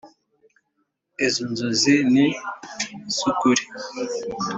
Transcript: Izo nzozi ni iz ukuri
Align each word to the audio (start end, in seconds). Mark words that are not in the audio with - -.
Izo 1.25 1.43
nzozi 1.51 1.95
ni 2.13 2.25
iz 3.09 3.19
ukuri 3.29 3.63